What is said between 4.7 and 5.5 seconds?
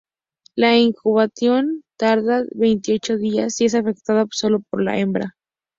la hembra.